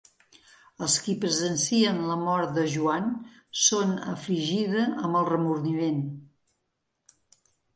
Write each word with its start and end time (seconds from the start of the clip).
Els 0.85 0.93
qui 1.07 1.13
presencien 1.25 1.99
la 2.11 2.15
mort 2.21 2.55
de 2.57 2.63
Joan 2.77 3.11
són 3.65 3.93
afligida 4.15 4.87
amb 5.05 5.21
el 5.21 5.29
remordiment. 5.29 6.01